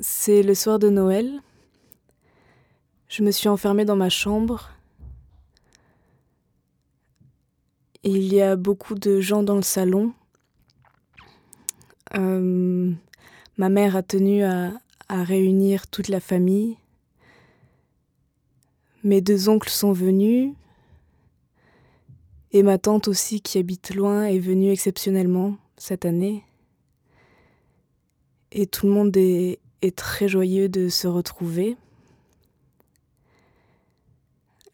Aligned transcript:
C'est 0.00 0.42
le 0.42 0.54
soir 0.54 0.78
de 0.78 0.90
Noël. 0.90 1.40
Je 3.08 3.22
me 3.22 3.30
suis 3.30 3.48
enfermée 3.48 3.86
dans 3.86 3.96
ma 3.96 4.10
chambre. 4.10 4.68
Il 8.02 8.30
y 8.30 8.42
a 8.42 8.56
beaucoup 8.56 8.94
de 8.94 9.20
gens 9.20 9.42
dans 9.42 9.56
le 9.56 9.62
salon. 9.62 10.12
Euh, 12.14 12.92
ma 13.56 13.68
mère 13.70 13.96
a 13.96 14.02
tenu 14.02 14.44
à, 14.44 14.74
à 15.08 15.24
réunir 15.24 15.86
toute 15.86 16.08
la 16.08 16.20
famille. 16.20 16.76
Mes 19.02 19.22
deux 19.22 19.48
oncles 19.48 19.70
sont 19.70 19.92
venus. 19.92 20.52
Et 22.52 22.62
ma 22.62 22.76
tante 22.76 23.08
aussi, 23.08 23.40
qui 23.40 23.58
habite 23.58 23.94
loin, 23.94 24.24
est 24.24 24.38
venue 24.38 24.70
exceptionnellement 24.70 25.56
cette 25.78 26.04
année. 26.04 26.44
Et 28.52 28.66
tout 28.66 28.86
le 28.86 28.92
monde 28.92 29.16
est, 29.16 29.58
est 29.82 29.96
très 29.96 30.28
joyeux 30.28 30.68
de 30.68 30.88
se 30.88 31.06
retrouver. 31.06 31.76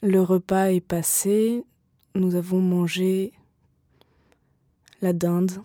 Le 0.03 0.21
repas 0.21 0.71
est 0.71 0.81
passé. 0.81 1.65
Nous 2.15 2.35
avons 2.35 2.61
mangé 2.61 3.33
la 5.01 5.13
dinde 5.13 5.63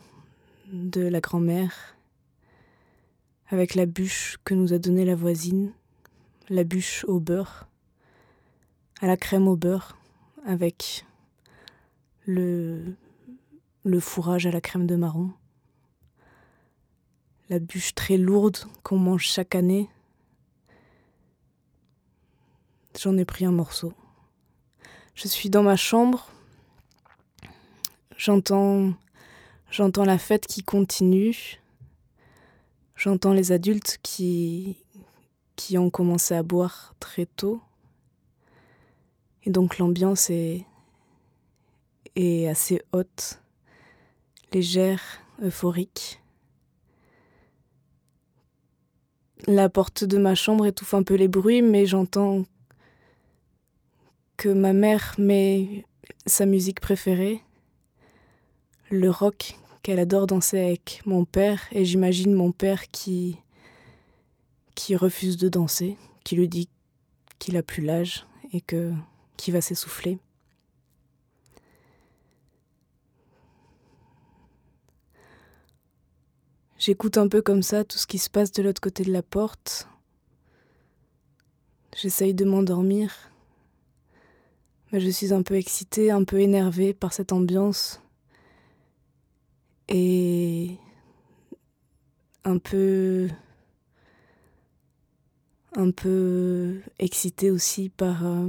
de 0.71 1.01
la 1.01 1.19
grand-mère 1.19 1.97
avec 3.49 3.75
la 3.75 3.85
bûche 3.85 4.37
que 4.43 4.53
nous 4.53 4.73
a 4.73 4.77
donnée 4.77 5.05
la 5.05 5.15
voisine, 5.15 5.71
la 6.49 6.63
bûche 6.63 7.05
au 7.07 7.19
beurre, 7.19 7.67
à 9.01 9.07
la 9.07 9.15
crème 9.15 9.47
au 9.47 9.55
beurre, 9.55 9.97
avec 10.45 11.05
le, 12.25 12.95
le 13.83 13.99
fourrage 13.99 14.45
à 14.45 14.51
la 14.51 14.61
crème 14.61 14.85
de 14.85 14.95
marron, 14.95 15.31
la 17.49 17.59
bûche 17.59 17.95
très 17.95 18.17
lourde 18.17 18.57
qu'on 18.83 18.97
mange 18.97 19.25
chaque 19.25 19.55
année. 19.55 19.89
J'en 22.99 23.17
ai 23.17 23.25
pris 23.25 23.45
un 23.45 23.51
morceau. 23.51 23.93
Je 25.15 25.27
suis 25.27 25.49
dans 25.49 25.63
ma 25.63 25.75
chambre, 25.75 26.29
j'entends 28.17 28.93
j'entends 29.71 30.05
la 30.05 30.17
fête 30.17 30.47
qui 30.47 30.63
continue. 30.63 31.59
J'entends 32.95 33.33
les 33.33 33.51
adultes 33.51 33.99
qui, 34.01 34.77
qui 35.55 35.77
ont 35.77 35.91
commencé 35.91 36.33
à 36.33 36.41
boire 36.41 36.95
très 36.99 37.27
tôt. 37.27 37.61
Et 39.43 39.51
donc 39.51 39.77
l'ambiance 39.77 40.29
est, 40.31 40.65
est 42.15 42.47
assez 42.47 42.81
haute, 42.91 43.39
légère, 44.51 45.01
euphorique. 45.41 46.19
La 49.45 49.69
porte 49.69 50.03
de 50.03 50.17
ma 50.17 50.33
chambre 50.33 50.65
étouffe 50.65 50.93
un 50.93 51.03
peu 51.03 51.13
les 51.13 51.27
bruits, 51.27 51.61
mais 51.61 51.85
j'entends 51.85 52.45
que 54.35 54.49
ma 54.49 54.73
mère 54.73 55.15
met 55.17 55.85
sa 56.25 56.45
musique 56.45 56.79
préférée, 56.79 57.41
le 58.89 59.09
rock 59.09 59.55
qu'elle 59.83 59.99
adore 59.99 60.27
danser 60.27 60.59
avec 60.59 61.01
mon 61.05 61.25
père 61.25 61.61
et 61.71 61.85
j'imagine 61.85 62.33
mon 62.33 62.51
père 62.51 62.89
qui 62.89 63.37
qui 64.75 64.95
refuse 64.95 65.37
de 65.37 65.49
danser, 65.49 65.97
qui 66.23 66.35
lui 66.35 66.47
dit 66.47 66.69
qu'il 67.39 67.57
a 67.57 67.63
plus 67.63 67.83
l'âge 67.83 68.25
et 68.53 68.61
que 68.61 68.91
qui 69.37 69.51
va 69.51 69.61
s'essouffler. 69.61 70.19
J'écoute 76.87 77.17
un 77.17 77.27
peu 77.27 77.41
comme 77.41 77.63
ça 77.63 77.83
tout 77.83 77.97
ce 77.97 78.07
qui 78.07 78.17
se 78.17 78.29
passe 78.29 78.53
de 78.53 78.63
l'autre 78.63 78.79
côté 78.79 79.03
de 79.03 79.11
la 79.11 79.21
porte. 79.21 79.89
J'essaye 81.93 82.33
de 82.33 82.45
m'endormir, 82.45 83.13
mais 84.93 85.01
je 85.01 85.09
suis 85.09 85.33
un 85.33 85.41
peu 85.41 85.55
excitée, 85.55 86.11
un 86.11 86.23
peu 86.23 86.39
énervée 86.39 86.93
par 86.93 87.11
cette 87.11 87.33
ambiance 87.33 88.01
et 89.89 90.77
un 92.45 92.57
peu 92.57 93.27
un 95.75 95.91
peu 95.91 96.79
excitée 96.99 97.51
aussi 97.51 97.89
par 97.89 98.25
euh, 98.25 98.47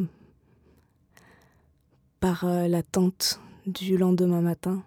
euh, 2.22 2.69
l'attente 2.69 3.41
du 3.66 3.97
lendemain 3.97 4.43
matin. 4.43 4.84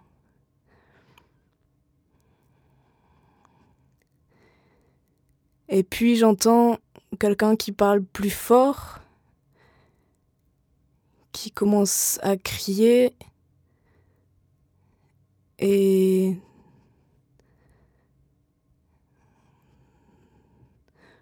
Et 5.74 5.84
puis 5.84 6.16
j'entends 6.16 6.76
quelqu'un 7.18 7.56
qui 7.56 7.72
parle 7.72 8.04
plus 8.04 8.28
fort, 8.28 8.98
qui 11.32 11.50
commence 11.50 12.18
à 12.22 12.36
crier 12.36 13.14
et 15.58 16.36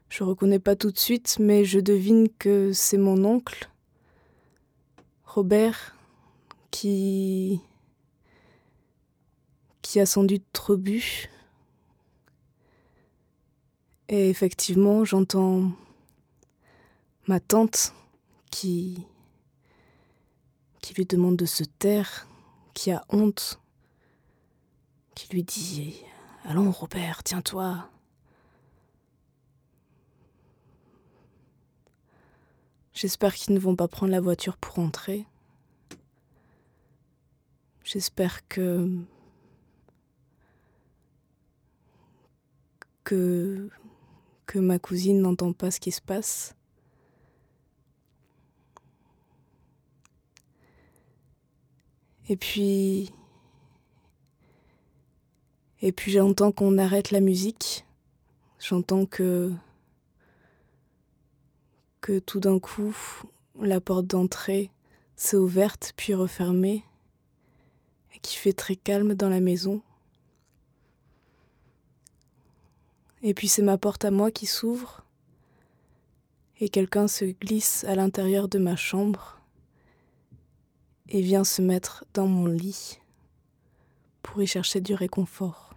je 0.08 0.24
reconnais 0.24 0.58
pas 0.58 0.74
tout 0.74 0.90
de 0.90 0.98
suite, 0.98 1.36
mais 1.38 1.64
je 1.64 1.78
devine 1.78 2.28
que 2.28 2.72
c'est 2.72 2.98
mon 2.98 3.24
oncle, 3.24 3.70
Robert, 5.26 5.96
qui 6.72 7.60
qui 9.80 10.00
a 10.00 10.06
sans 10.06 10.24
doute 10.24 10.42
trop 10.52 10.76
bu. 10.76 11.30
Et 14.12 14.28
effectivement, 14.28 15.04
j'entends 15.04 15.70
ma 17.28 17.38
tante 17.38 17.94
qui 18.50 19.06
qui 20.82 20.94
lui 20.94 21.06
demande 21.06 21.36
de 21.36 21.46
se 21.46 21.62
taire, 21.62 22.26
qui 22.74 22.90
a 22.90 23.04
honte 23.10 23.60
qui 25.14 25.32
lui 25.32 25.44
dit 25.44 26.02
Allons, 26.44 26.72
Robert, 26.72 27.22
tiens-toi. 27.22 27.88
J'espère 32.92 33.34
qu'ils 33.34 33.54
ne 33.54 33.60
vont 33.60 33.76
pas 33.76 33.86
prendre 33.86 34.10
la 34.10 34.20
voiture 34.20 34.56
pour 34.56 34.74
rentrer. 34.74 35.24
J'espère 37.84 38.46
que. 38.48 38.90
que. 43.04 43.70
Que 44.50 44.58
ma 44.58 44.80
cousine 44.80 45.20
n'entend 45.20 45.52
pas 45.52 45.70
ce 45.70 45.78
qui 45.78 45.92
se 45.92 46.00
passe. 46.00 46.56
Et 52.28 52.36
puis 52.36 53.12
et 55.82 55.92
puis 55.92 56.10
j'entends 56.10 56.50
qu'on 56.50 56.78
arrête 56.78 57.12
la 57.12 57.20
musique. 57.20 57.86
J'entends 58.58 59.06
que 59.06 59.52
que 62.00 62.18
tout 62.18 62.40
d'un 62.40 62.58
coup 62.58 62.96
la 63.60 63.80
porte 63.80 64.06
d'entrée 64.06 64.72
s'est 65.14 65.36
ouverte 65.36 65.92
puis 65.96 66.12
refermée 66.12 66.82
et 68.16 68.18
qui 68.18 68.34
fait 68.36 68.52
très 68.52 68.74
calme 68.74 69.14
dans 69.14 69.28
la 69.28 69.38
maison. 69.38 69.80
Et 73.22 73.34
puis 73.34 73.48
c'est 73.48 73.62
ma 73.62 73.76
porte 73.76 74.04
à 74.04 74.10
moi 74.10 74.30
qui 74.30 74.46
s'ouvre 74.46 75.04
et 76.60 76.68
quelqu'un 76.68 77.08
se 77.08 77.24
glisse 77.24 77.84
à 77.84 77.94
l'intérieur 77.94 78.48
de 78.48 78.58
ma 78.58 78.76
chambre 78.76 79.40
et 81.08 81.20
vient 81.20 81.44
se 81.44 81.62
mettre 81.62 82.04
dans 82.14 82.26
mon 82.26 82.46
lit 82.46 83.00
pour 84.22 84.42
y 84.42 84.46
chercher 84.46 84.80
du 84.80 84.94
réconfort. 84.94 85.69